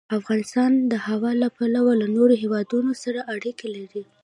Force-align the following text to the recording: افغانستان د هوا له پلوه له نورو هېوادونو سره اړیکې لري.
افغانستان 0.19 0.71
د 0.91 0.93
هوا 1.07 1.31
له 1.41 1.47
پلوه 1.57 1.93
له 2.01 2.07
نورو 2.15 2.33
هېوادونو 2.43 2.91
سره 3.03 3.19
اړیکې 3.35 3.67
لري. 3.77 4.03